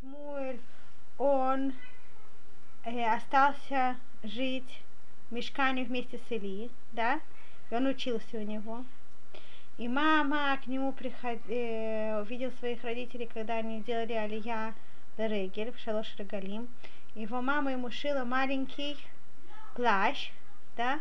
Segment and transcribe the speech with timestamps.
[0.00, 0.60] Шмуэль,
[1.18, 1.72] он
[2.84, 4.80] э, остался жить
[5.28, 7.20] в мешкане вместе с Или, да,
[7.70, 8.84] и он учился у него.
[9.76, 11.38] И мама к нему приход...
[11.48, 14.74] э, увидел своих родителей, когда они делали алия
[15.16, 16.68] Регель в Шалош Регалим.
[17.14, 18.96] Его мама ему шила маленький
[19.74, 20.30] плащ,
[20.76, 21.00] да,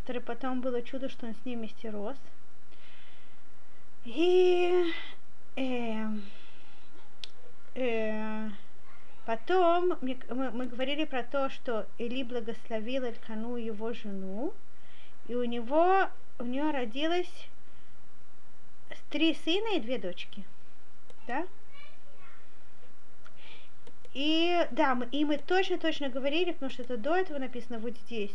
[0.00, 2.16] который потом было чудо, что он с ним вместе рос.
[4.04, 4.92] И
[5.56, 6.06] э,
[7.76, 8.48] э,
[9.24, 14.52] потом мы, мы, говорили про то, что Эли благословил Элькану его жену,
[15.28, 16.08] и у него
[16.38, 17.48] у нее родилось
[19.10, 20.44] три сына и две дочки.
[21.26, 21.46] Да?
[24.14, 28.34] И да, мы, и мы точно-точно говорили, потому что это до этого написано вот здесь,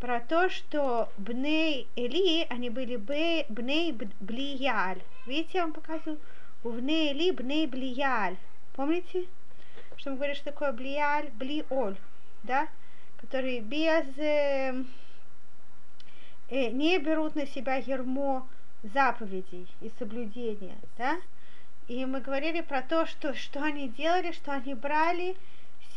[0.00, 5.00] про то, что Бней Эли, они были Бней Блияль.
[5.26, 6.18] Видите, я вам показываю?
[6.62, 8.36] У Бней Эли Бней Блияль.
[8.78, 9.24] Помните?
[9.96, 11.30] Что мы говорим, что такое Блияль?
[11.32, 11.96] Блиоль.
[12.44, 12.68] Да?
[13.16, 14.06] Которые без...
[14.18, 14.84] Э,
[16.48, 18.46] э, не берут на себя ермо
[18.84, 21.16] заповедей и соблюдения, да?
[21.88, 25.34] И мы говорили про то, что, что они делали, что они брали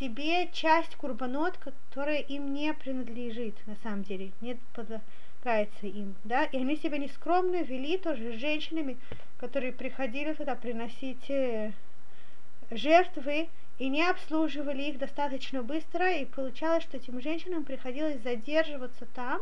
[0.00, 6.56] себе часть курбанот, которая им не принадлежит, на самом деле, не подлагается им, да, и
[6.56, 8.96] они себя нескромно вели тоже с женщинами,
[9.38, 11.70] которые приходили туда приносить э,
[12.76, 19.40] жертвы, и не обслуживали их достаточно быстро, и получалось, что этим женщинам приходилось задерживаться там,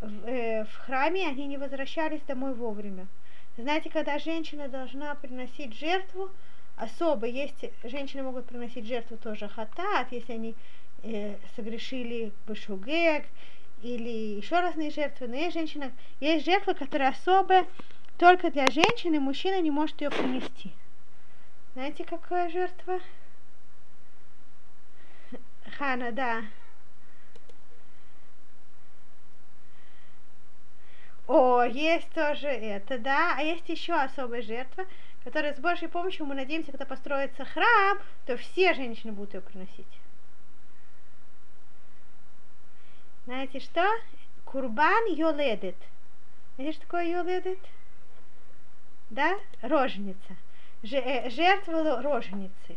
[0.00, 3.06] в, э, в храме, они не возвращались домой вовремя.
[3.56, 6.30] Знаете, когда женщина должна приносить жертву,
[6.76, 10.54] особо есть, женщины могут приносить жертву тоже хатат, если они
[11.02, 13.24] э, согрешили башугек,
[13.82, 17.66] или еще разные жертвы, но есть женщина, есть жертва, которая особая
[18.16, 20.72] только для женщины, мужчина не может ее принести.
[21.74, 23.00] Знаете, какая жертва?
[25.78, 26.44] Хана, да.
[31.26, 33.36] О, есть тоже это, да.
[33.38, 34.84] А есть еще особая жертва,
[35.24, 39.86] которая с Божьей помощью, мы надеемся, когда построится храм, то все женщины будут ее приносить.
[43.24, 43.88] Знаете что?
[44.44, 45.76] Курбан йоледет.
[46.56, 47.60] Знаете, что такое йоледет?
[49.08, 49.38] Да?
[49.62, 50.36] Роженица.
[50.82, 52.76] Э, жертва роженицы.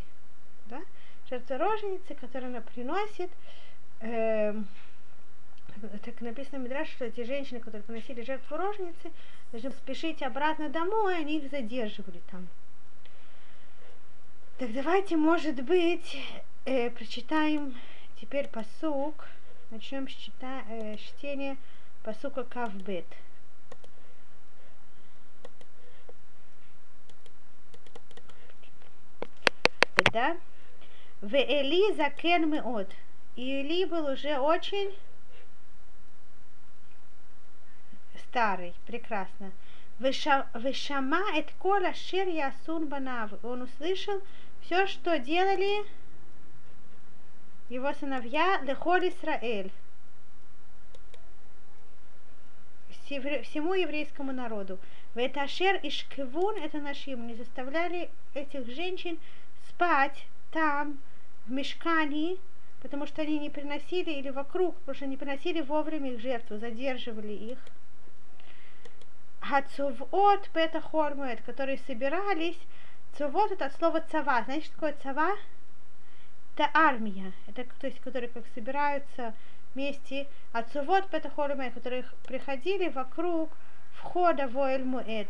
[0.68, 0.82] Да?
[1.30, 3.32] Жертва роженицы, которую она приносит.
[4.02, 4.54] Э,
[6.04, 9.12] так написано в Мидраш, что эти женщины, которые приносили жертву роженицы,
[9.52, 12.48] должны спешить обратно домой, они их задерживали там.
[14.58, 16.18] Так давайте, может быть,
[16.66, 17.76] э, прочитаем
[18.22, 19.28] теперь посук,
[19.72, 21.58] начнем с чита, э, чтения
[22.04, 23.08] посука Кавбет.
[29.96, 30.38] Да?
[31.22, 32.92] В Эли закен меот.
[33.36, 34.94] И Эли был уже очень
[38.30, 39.52] старый, прекрасно.
[40.00, 43.32] Вышама эт кола шир ясун банав.
[43.44, 44.22] Он услышал
[44.62, 45.86] все, что делали
[47.70, 49.72] его сыновья Лехоль Исраэль.
[53.06, 54.80] Всему еврейскому народу.
[55.14, 59.18] В Веташер и Шкивун, это нашим, не заставляли этих женщин
[59.76, 61.00] спать там,
[61.46, 62.40] в мешкании,
[62.82, 67.34] потому что они не приносили, или вокруг, потому что не приносили вовремя их жертву, задерживали
[67.34, 67.60] их.
[69.42, 72.58] Хацувот Пета Хормуэт, которые собирались.
[73.18, 74.44] Цувот это от слова цава.
[74.44, 75.36] Знаете, что такое цава?
[76.56, 77.32] Это армия.
[77.48, 79.34] Это, то есть, которые как собираются
[79.74, 80.28] вместе.
[80.52, 83.52] А цувот Пета Хормуэт, которые приходили вокруг
[83.94, 85.28] входа в Эль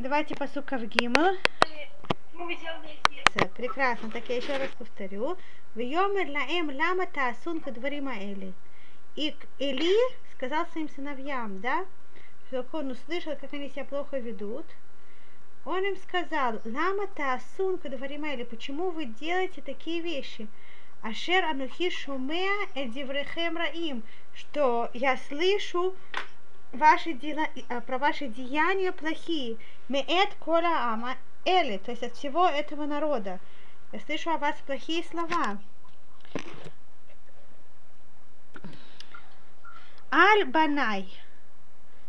[0.00, 1.36] Давайте по в Гимл.
[3.54, 4.10] Прекрасно.
[4.10, 5.36] Так я еще раз повторю.
[5.74, 8.54] В Йомер лаэм лама таасун кадварима эли.
[9.14, 9.94] И Эли
[10.32, 11.84] сказал своим сыновьям, да,
[12.46, 14.64] что он услышал, как они себя плохо ведут,
[15.66, 20.48] он им сказал, лама таасун кадваримайли, почему вы делаете такие вещи?
[21.02, 24.02] Ашер анухи шумеа эдиврехем раим,
[24.32, 25.94] что я слышу
[26.72, 29.58] ваши дела, а, про ваши деяния плохие.
[29.88, 33.40] Меэт кола ама эли, то есть от всего этого народа.
[33.92, 35.58] Я слышу о вас плохие слова.
[40.12, 41.12] Аль-Банай.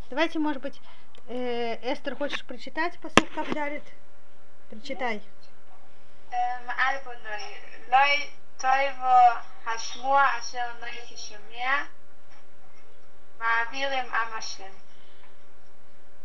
[0.10, 0.80] Давайте, может быть,
[1.28, 3.84] э, Эстер, хочешь прочитать посуд Кавдарит?
[4.70, 5.22] Прочитай.
[6.32, 7.58] Аль-Банай.
[7.90, 8.30] Лой
[8.60, 11.88] тойво хашмуа ашер ной кишумия
[13.72, 14.74] Милым Амашем.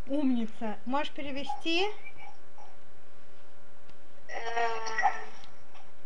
[0.08, 0.78] Умница.
[0.84, 1.88] Можешь перевести?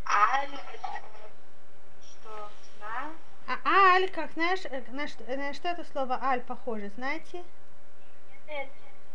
[0.06, 0.58] Аль,
[2.02, 2.50] что.
[3.48, 7.42] А, а аль, как знаешь, э, на, что, на что это слово аль похоже, знаете?
[8.46, 8.68] Эль.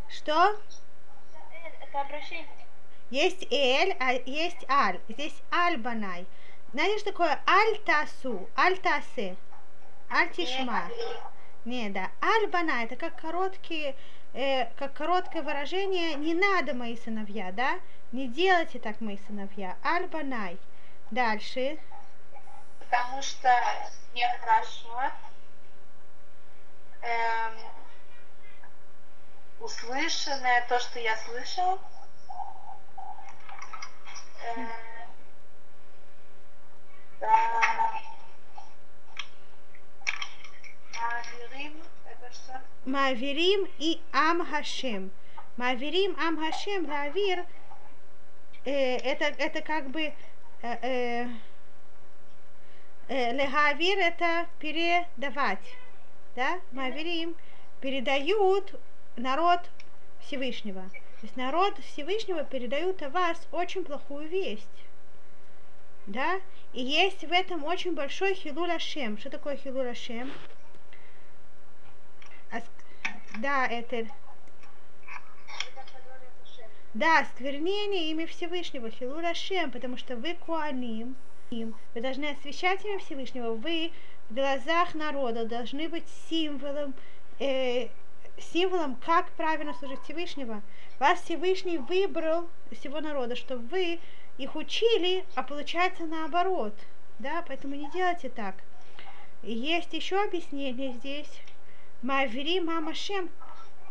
[0.08, 0.48] Что?
[0.50, 2.48] Эль, это обращение.
[3.10, 5.00] Есть эль, а есть аль.
[5.08, 6.26] Здесь альбанай.
[6.72, 9.36] Знаете, что такое аль-тасу, аль-тасе,
[10.10, 10.88] аль-тишма?
[10.88, 11.22] Нет.
[11.66, 12.12] Не, да.
[12.22, 13.96] Аль банай, это как короткие,
[14.34, 17.80] э, как короткое выражение «не надо, мои сыновья», да?
[18.12, 19.76] Не делайте так, мои сыновья.
[19.84, 20.58] Аль банай.
[21.10, 21.76] Дальше.
[22.78, 23.50] Потому что
[24.14, 25.10] нехорошо
[27.02, 27.58] эм,
[29.58, 31.80] услышанное, то, что я слышал.
[34.54, 34.68] Эм,
[37.18, 38.15] да.
[42.84, 45.10] Маверим, и Ам Хашем.
[45.56, 47.44] Маверим Ам Хашем Лавир
[48.64, 50.12] э, это, это как бы э,
[50.62, 51.28] э,
[53.08, 55.76] э, Лехавир это передавать.
[56.36, 56.60] Да?
[56.72, 57.34] Маверим
[57.80, 58.78] передают
[59.16, 59.60] народ
[60.20, 60.82] Всевышнего.
[60.82, 64.66] То есть народ Всевышнего передают о вас очень плохую весть.
[66.06, 66.40] Да?
[66.72, 69.18] И есть в этом очень большой хилул Ашем.
[69.18, 70.30] Что такое хилул Ашем?
[70.30, 70.55] Ас-
[73.38, 74.06] Да, это
[76.94, 81.14] да, сквернение имя Всевышнего, Хилур Ашем, потому что вы куаним,
[81.50, 83.92] им, вы должны освещать имя Всевышнего, вы
[84.30, 86.94] в глазах народа должны быть символом,
[87.38, 87.88] э,
[88.38, 90.62] символом, как правильно служить Всевышнего.
[90.98, 94.00] Вас Всевышний выбрал всего народа, чтобы вы
[94.38, 96.72] их учили, а получается наоборот.
[97.18, 98.54] Да, поэтому не делайте так.
[99.42, 101.28] Есть еще объяснение здесь.
[102.02, 103.30] Мавери Мамашем,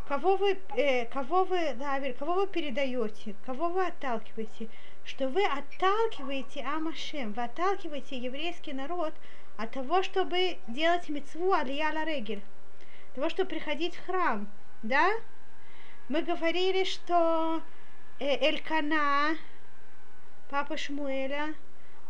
[0.08, 4.70] кого вы, э, кого вы, Лавир, кого вы передаете, кого вы отталкиваете,
[5.04, 9.14] что вы отталкиваете Амашем, вы отталкиваете еврейский народ
[9.58, 12.44] от того, чтобы делать мецву Алия Регель,
[13.16, 14.48] того, чтобы приходить в храм,
[14.84, 15.12] да?
[16.08, 17.64] Мы говорили, что
[18.20, 19.36] э, Элькана,
[20.52, 21.56] папа Шмуэля,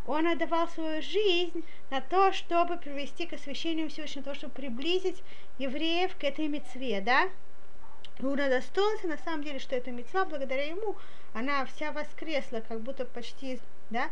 [0.06, 5.22] он отдавал свою жизнь на то, чтобы привести к освящению Всевышнего, то, чтобы приблизить
[5.58, 7.28] евреев к этой мецве, да?
[8.20, 10.96] Он удостоился, на самом деле, что эта мецва, благодаря ему,
[11.34, 13.60] она вся воскресла, как будто почти,
[13.90, 14.10] да?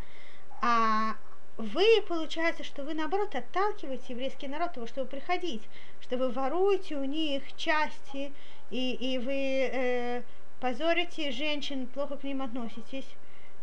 [0.60, 1.16] А
[1.56, 5.62] вы, получается, что вы, наоборот, отталкиваете еврейский народ того, чтобы приходить,
[6.00, 8.32] что вы воруете у них части,
[8.70, 10.22] и, и вы э,
[10.60, 13.06] позорите женщин, плохо к ним относитесь.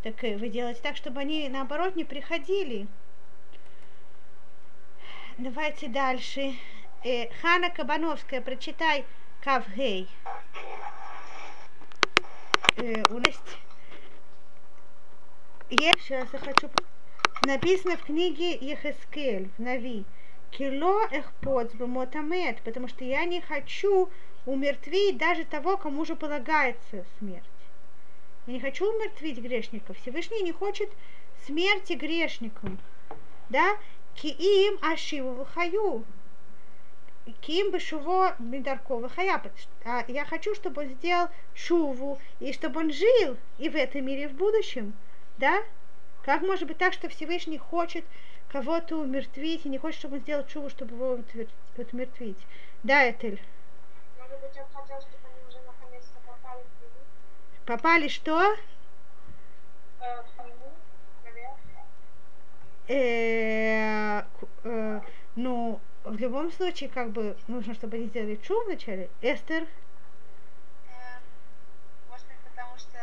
[0.02, 2.88] Так э, вы делаете так, чтобы они, наоборот, не приходили.
[5.38, 6.54] Давайте дальше.
[7.04, 9.04] Э, Хана Кабановская, прочитай
[9.42, 10.08] Кавгей.
[12.76, 13.40] Э, у нас
[15.70, 16.68] есть, сейчас я хочу...
[17.44, 20.04] Написано в книге Ехескель, в Нави.
[20.50, 24.10] Кило эхпоц мотамет, потому что я не хочу
[24.46, 27.61] умертвить даже того, кому же полагается смерть.
[28.46, 29.96] Я не хочу умертвить грешников.
[29.98, 30.90] Всевышний не хочет
[31.46, 32.78] смерти грешникам.
[33.48, 33.76] Да?
[34.14, 36.04] Киим ашиву вахаю.
[37.40, 39.40] Ким бы шуво медаркова хая.
[39.84, 44.24] А я хочу, чтобы он сделал шуву, и чтобы он жил и в этом мире,
[44.24, 44.92] и в будущем.
[45.38, 45.62] Да?
[46.24, 48.04] Как может быть так, что Всевышний хочет
[48.48, 51.18] кого-то умертвить и не хочет, чтобы он сделал шуву, чтобы его
[51.76, 52.38] умертвить?
[52.82, 53.40] Да, Этель.
[54.18, 56.92] Может быть, он хотел, чтобы они уже наконец-то попали в Лилу?
[57.66, 58.56] Попали что?
[60.00, 60.22] Э.
[62.88, 64.24] Э,
[64.64, 65.00] э,
[65.36, 69.08] ну, в любом случае, как бы нужно, чтобы они сделали чу вначале.
[69.22, 71.22] Эстер, Эм,
[72.10, 72.98] Может быть, потому что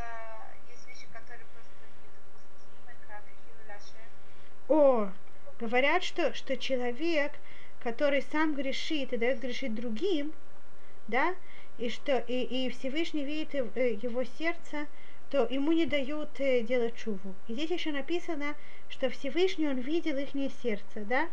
[0.70, 1.72] есть вещи, которые просто
[2.04, 3.98] недопустимы, как Хилуляше.
[4.68, 5.12] о,
[5.60, 7.32] говорят, что, что человек,
[7.80, 10.34] который сам грешит и дает грешить другим,
[11.08, 11.36] да,
[11.80, 14.88] и что и, и Всевышний видит э, его сердце,
[15.30, 17.34] то ему не дают э, делать чуву.
[17.48, 18.56] И здесь еще написано,
[18.90, 20.30] что Всевышний он видел их
[20.62, 21.30] сердце, да,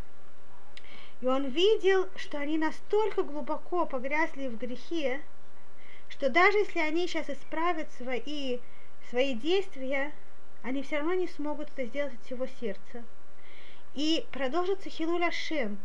[1.21, 5.21] и он видел, что они настолько глубоко погрязли в грехе,
[6.09, 8.59] что даже если они сейчас исправят свои,
[9.09, 10.13] свои действия,
[10.63, 13.03] они все равно не смогут это сделать от всего сердца.
[13.95, 15.79] И продолжится Хилуль Ашем.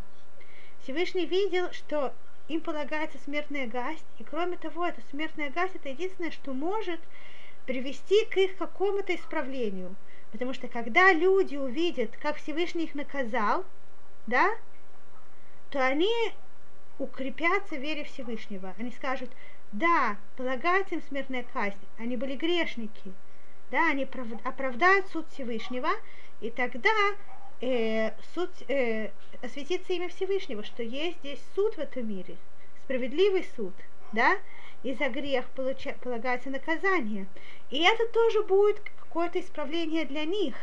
[0.84, 2.14] Всевышний видел, что
[2.48, 7.00] им полагается смертная гасть, и кроме того, эта смертная гасть это единственное, что может
[7.66, 9.96] привести к их какому-то исправлению.
[10.32, 13.66] Потому что когда люди увидят, как Всевышний их наказал,
[14.28, 14.50] да,
[15.70, 16.12] то они
[17.00, 18.74] укрепятся в вере Всевышнего.
[18.78, 19.30] Они скажут,
[19.72, 23.14] да, полагается им смертная казнь, они были грешники,
[23.72, 25.90] да, они прав- оправдают суд Всевышнего,
[26.42, 26.92] и тогда
[27.62, 32.36] э, суд, э, осветится имя Всевышнего, что есть здесь суд в этом мире,
[32.84, 33.74] справедливый суд,
[34.12, 34.38] да,
[34.84, 37.28] и за грех получа, полагается наказание.
[37.70, 40.56] И это тоже будет какое-то исправление для них,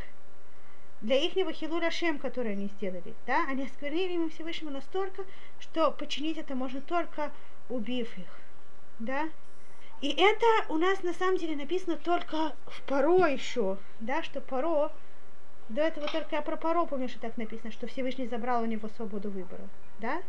[1.00, 3.14] для их хилура шем, который они сделали.
[3.26, 3.46] Да?
[3.48, 5.24] Они осквернили имя Всевышнего настолько,
[5.60, 7.30] что починить это можно только
[7.68, 8.40] убив их.
[8.98, 9.28] Да?
[10.00, 14.92] И это у нас на самом деле написано только в Паро еще, да, что Паро,
[15.68, 19.30] до этого только про Паро помню, что так написано, что Всевышний забрал у него свободу
[19.30, 20.22] выбора, да,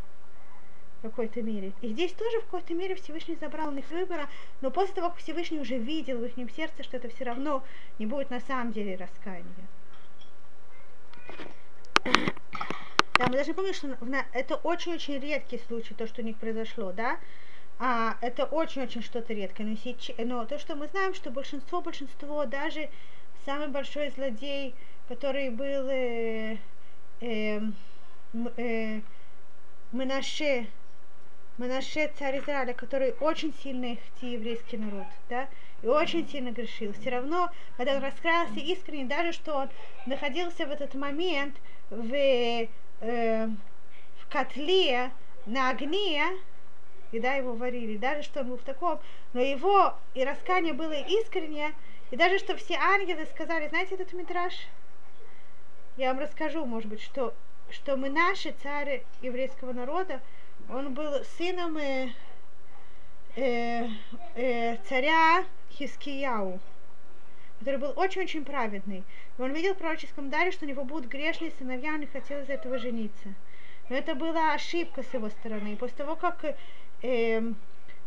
[1.00, 1.72] в какой-то мере.
[1.82, 4.28] И здесь тоже в какой-то мере Всевышний забрал у них выбора,
[4.62, 7.64] но после того, как Всевышний уже видел в их сердце, что это все равно
[8.00, 9.68] не будет на самом деле раскаяния.
[13.14, 13.98] Да, мы даже помним, что
[14.34, 17.20] это очень-очень редкий случай, то, что у них произошло, да,
[17.78, 19.64] а, это очень-очень что-то редкое.
[19.64, 22.90] Но, сейчас, но то, что мы знаем, что большинство, большинство, даже
[23.46, 24.76] самый большой злодей,
[25.08, 26.58] который был э,
[27.22, 27.62] э,
[28.58, 29.02] э,
[29.92, 30.68] Менаше,
[31.58, 35.48] Менаше царь Израиля, который очень сильно ихти еврейский народ, да,
[35.82, 36.94] и очень сильно грешил.
[36.94, 39.70] Все равно, когда он раскрылся искренне, даже что он
[40.06, 41.56] находился в этот момент
[41.90, 42.68] в, э,
[44.18, 45.12] в котле
[45.46, 46.24] на огне,
[47.12, 49.00] и да, его варили, даже что он был в таком,
[49.34, 51.74] но его и раскание было искреннее,
[52.12, 54.54] и даже что все ангелы сказали, знаете этот митраж?
[55.98, 57.34] Я вам расскажу, может быть, что,
[57.70, 60.22] что мы наши цари еврейского народа,
[60.70, 62.10] он был сыном э,
[63.36, 63.88] э,
[64.36, 66.60] э, царя Хискияу,
[67.60, 69.04] который был очень-очень праведный.
[69.38, 72.50] Он видел в пророческом даре, что у него будут грешные сыновья, он не хотел из
[72.50, 73.34] этого жениться.
[73.90, 75.74] Но это была ошибка с его стороны.
[75.74, 76.46] И после того, как
[77.02, 77.42] э,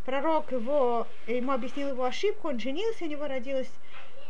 [0.05, 3.71] пророк его, ему объяснил его ошибку, он женился, у него родилось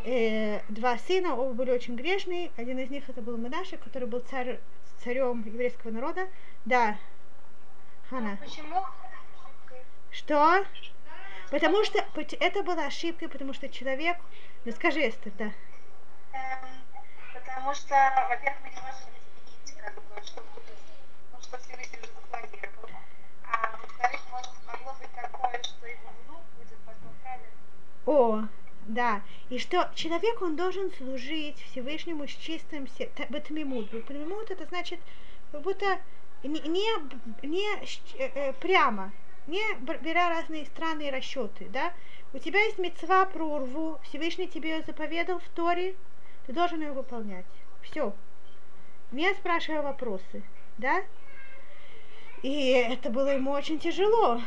[0.06, 2.52] э, два сына, оба были очень грешные.
[2.58, 4.60] Один из них это был Менаше, который был царь,
[5.04, 6.28] царем еврейского народа.
[6.66, 6.98] Да,
[8.10, 8.38] Хана.
[8.38, 8.86] Почему?
[10.12, 10.66] Что?
[11.50, 12.04] Потому что
[12.40, 14.18] это была ошибкой, потому что человек...
[14.66, 15.52] Ну скажи, Эстер, да.
[16.34, 16.84] Эм,
[17.34, 17.96] потому что,
[18.30, 20.78] во-первых, мы не можем изменить, как бы, что будет,
[21.32, 22.90] ну, что Всевышний уже запланировал.
[23.46, 27.12] А во-вторых, может, могло быть такое, что его внук будет потом.
[28.06, 28.48] О,
[28.88, 29.22] да.
[29.50, 33.26] И что человек, он должен служить Всевышнему с чистым сердцем.
[33.30, 33.92] Батмимут.
[33.92, 35.00] Батмимут это значит,
[35.52, 36.00] как будто
[36.44, 37.68] не, не, не
[38.18, 39.12] э, э, прямо,
[39.48, 39.62] не
[40.02, 41.94] беря разные странные расчеты, да,
[42.34, 45.96] у тебя есть мецва про урву, Всевышний тебе ее заповедал в Торе,
[46.46, 47.46] ты должен ее выполнять.
[47.82, 48.14] Все.
[49.12, 50.44] Не спрашивая вопросы,
[50.78, 51.04] да?
[52.42, 54.42] И это было ему очень тяжело,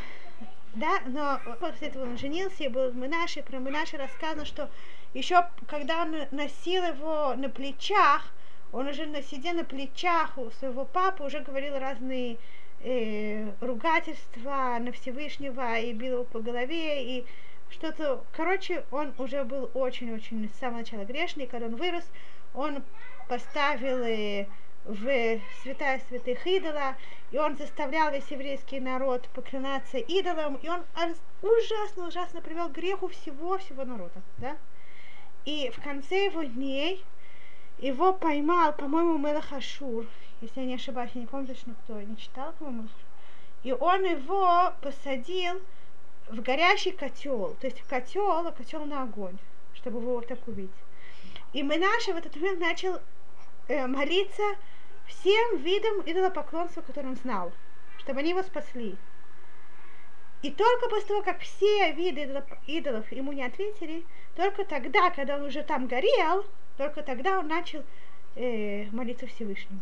[0.75, 4.69] да, но после этого он женился, и был Минаши, про Минаши рассказано, что
[5.13, 8.31] еще когда он носил его на плечах,
[8.71, 12.37] он уже на сидя на плечах у своего папы уже говорил разные
[12.81, 17.25] э, ругательства на Всевышнего и бил его по голове и
[17.69, 22.09] что-то, короче, он уже был очень-очень с самого начала грешный, когда он вырос,
[22.53, 22.83] он
[23.27, 24.47] поставил э,
[24.87, 26.95] в святая святых идола,
[27.31, 30.81] и он заставлял весь еврейский народ поклоняться идолам, и он
[31.41, 34.55] ужасно-ужасно привел к греху всего-всего народа, да?
[35.45, 37.03] И в конце его дней
[37.79, 40.05] его поймал, по-моему, Мелах Ашур,
[40.41, 42.87] если я не ошибаюсь, я не помню точно кто, я не читал, по-моему.
[43.63, 45.61] И он его посадил
[46.29, 49.37] в горящий котел, то есть в котел, а котел на огонь,
[49.73, 50.71] чтобы его вот так убить.
[51.53, 52.99] И Менаша в этот момент начал
[53.67, 54.43] э, молиться
[55.07, 57.51] всем видам идолопоклонства, которые он знал,
[57.99, 58.95] чтобы они его спасли.
[60.43, 65.43] И только после того, как все виды идолов ему не ответили, только тогда, когда он
[65.43, 66.45] уже там горел,
[66.77, 67.83] только тогда он начал
[68.35, 69.81] э, молиться Всевышнему.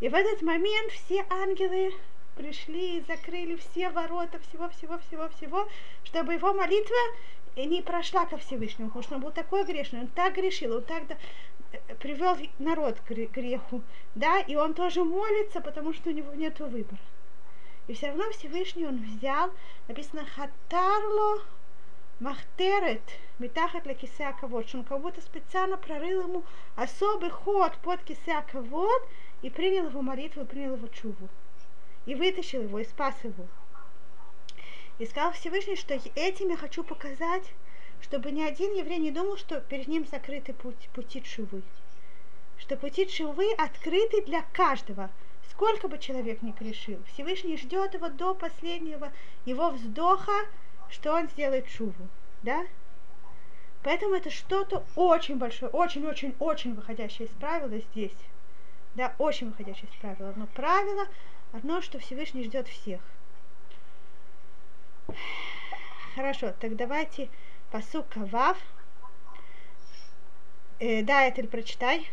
[0.00, 1.92] И в этот момент все ангелы
[2.36, 5.68] пришли и закрыли все ворота всего-всего-всего-всего,
[6.04, 6.96] чтобы его молитва
[7.56, 11.06] не прошла ко Всевышнему, потому что он был такой грешный, он так грешил, он так
[11.06, 11.16] да,
[11.72, 13.82] э, привел народ к греху,
[14.14, 16.98] да, и он тоже молится, потому что у него нет выбора.
[17.86, 19.50] И все равно Всевышний он взял,
[19.88, 21.42] написано «Хатарло
[22.18, 23.02] махтерет
[23.38, 26.44] метахат для кисяковод», что он как будто специально прорыл ему
[26.76, 29.02] особый ход под кисяковод,
[29.42, 31.28] и принял его молитву, принял его чуву.
[32.06, 33.46] И вытащил его, и спас его.
[34.98, 37.44] И сказал Всевышний, что этим я хочу показать,
[38.02, 41.62] чтобы ни один еврей не думал, что перед ним закрыты путь, пути чувы.
[42.58, 45.10] Что пути чувы открыты для каждого,
[45.50, 47.02] сколько бы человек ни грешил.
[47.12, 49.12] Всевышний ждет его до последнего
[49.44, 50.32] его вздоха,
[50.90, 52.08] что он сделает чуву.
[52.42, 52.64] Да?
[53.82, 58.16] Поэтому это что-то очень большое, очень-очень-очень выходящее из правила здесь
[58.94, 60.32] Да, очень выходящее из правила.
[60.36, 61.06] Но правило
[61.54, 63.00] Одно, что Всевышний ждет всех.
[66.16, 67.30] Хорошо, так давайте
[67.70, 68.58] посук Кавав.
[70.80, 72.10] Э, да, Этель, прочитай.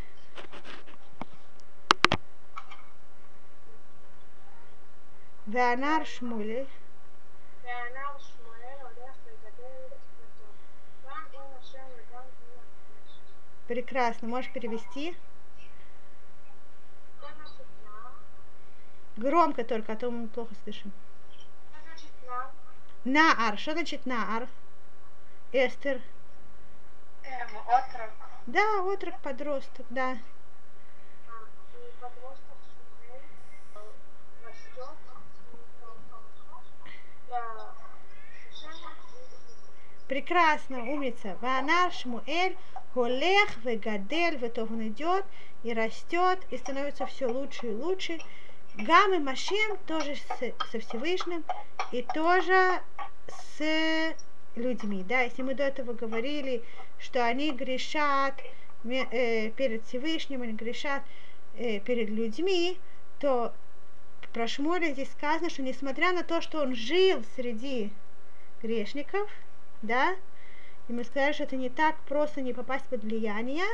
[5.48, 6.68] Веанар Шмулель.
[13.68, 15.16] Прекрасно, можешь перевести?
[19.18, 20.92] Громко только, а то мы плохо слышим.
[23.04, 23.58] Наар.
[23.58, 24.48] Что значит наар?
[25.52, 26.02] Эстер.
[27.24, 28.12] Эм, отрок.
[28.46, 30.18] Да, отрок, подросток, да.
[40.08, 41.38] Прекрасно, умница.
[41.40, 42.58] Ванар Шмуэль
[42.94, 45.24] Голех Вегадель Ветов он идет
[45.64, 48.20] и растет, и становится все лучше и лучше.
[48.76, 51.44] Гам и Машем тоже с- со Всевышним
[51.92, 52.82] и тоже
[53.28, 54.16] с
[54.56, 55.04] людьми.
[55.08, 56.64] Да, если мы до этого говорили,
[56.98, 58.42] что они грешат
[58.86, 61.04] э, перед Всевышним, они грешат
[61.56, 62.80] э, перед людьми,
[63.20, 63.54] то
[64.34, 67.92] про Шмуэля здесь сказано, что несмотря на то, что он жил среди
[68.62, 69.30] грешников,
[69.82, 70.16] да,
[70.88, 73.66] и мы сказали, что это не так просто не попасть под влияние,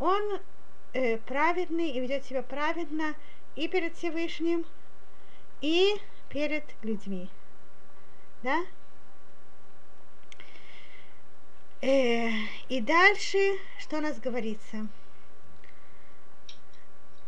[0.00, 0.40] он
[0.94, 3.14] э, праведный и ведет себя праведно
[3.56, 4.64] и перед Всевышним,
[5.60, 5.94] и
[6.28, 7.28] перед людьми.
[8.42, 8.64] Да?
[11.80, 12.30] Э,
[12.68, 14.86] и дальше, что у нас говорится?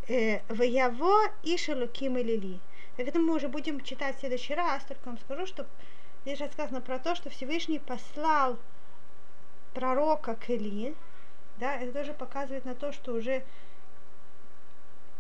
[0.09, 2.59] Э, Ваяво и Шелуким Лили.
[2.97, 5.67] Так это мы уже будем читать в следующий раз, только вам скажу, что
[6.23, 8.57] здесь рассказано про то, что Всевышний послал
[9.75, 10.95] пророка к Или,
[11.59, 13.45] да, это тоже показывает на то, что уже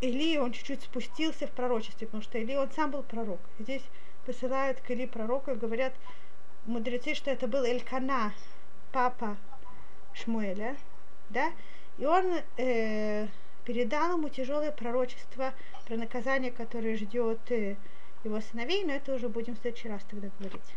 [0.00, 3.40] Или, он чуть-чуть спустился в пророчестве, потому что Или, он сам был пророк.
[3.58, 3.82] Здесь
[4.26, 5.94] посылают к Или пророка и говорят
[6.66, 8.34] мудрецы, что это был Элькана,
[8.92, 9.36] папа
[10.14, 10.76] Шмуэля,
[11.30, 11.52] да,
[11.98, 13.26] и он э,
[13.64, 15.52] передал ему тяжелое пророчество
[15.86, 17.76] про наказание, которое ждет э,
[18.24, 20.74] его сыновей, но это уже будем в следующий раз тогда говорить.